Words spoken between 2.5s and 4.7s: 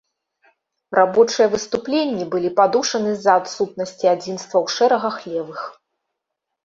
падушаны з-за адсутнасці адзінства ў